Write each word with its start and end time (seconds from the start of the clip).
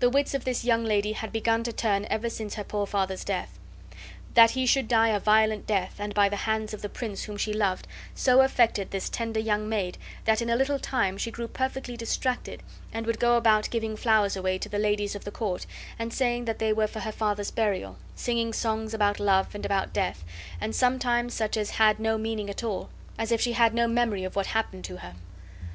The 0.00 0.10
wits 0.10 0.34
of 0.34 0.44
this 0.44 0.62
young 0.62 0.84
lady 0.84 1.12
had 1.14 1.32
begun 1.32 1.62
to 1.64 1.72
turn 1.72 2.06
ever 2.10 2.28
since 2.28 2.56
her 2.56 2.64
poor 2.64 2.84
father's 2.86 3.24
death. 3.24 3.58
That 4.34 4.50
he 4.50 4.66
should 4.66 4.88
die 4.88 5.08
a 5.08 5.18
violent 5.18 5.66
death, 5.66 5.94
and 5.98 6.12
by 6.12 6.28
the 6.28 6.36
hands 6.36 6.74
of 6.74 6.82
the 6.82 6.90
prince 6.90 7.22
whom 7.22 7.38
she 7.38 7.54
loved, 7.54 7.86
so 8.14 8.42
affected 8.42 8.90
this 8.90 9.08
tender 9.08 9.40
young 9.40 9.66
maid 9.66 9.96
that 10.26 10.42
in 10.42 10.50
a 10.50 10.54
little 10.54 10.78
time 10.78 11.16
she 11.16 11.30
grew 11.30 11.48
perfectly 11.48 11.96
distracted, 11.96 12.62
and 12.92 13.06
would 13.06 13.18
go 13.18 13.38
about 13.38 13.70
giving 13.70 13.96
flowers 13.96 14.36
away 14.36 14.58
to 14.58 14.68
the 14.68 14.78
ladies 14.78 15.14
of 15.14 15.24
the 15.24 15.30
court, 15.30 15.64
and 15.98 16.12
saying 16.12 16.44
that 16.44 16.58
they 16.58 16.74
were 16.74 16.86
for 16.86 17.00
her 17.00 17.10
father's 17.10 17.50
burial, 17.50 17.96
singing 18.14 18.52
songs 18.52 18.92
about 18.92 19.18
love 19.18 19.54
and 19.54 19.64
about 19.64 19.94
death, 19.94 20.24
and 20.60 20.76
sometimes 20.76 21.32
such 21.32 21.56
as 21.56 21.70
had 21.70 21.98
no 21.98 22.18
meaning 22.18 22.50
at 22.50 22.62
all, 22.62 22.90
as 23.16 23.32
if 23.32 23.40
she 23.40 23.52
had 23.52 23.72
no 23.72 23.88
memory 23.88 24.24
of 24.24 24.36
what 24.36 24.48
happened 24.48 24.84
to 24.84 24.98
her. 24.98 25.14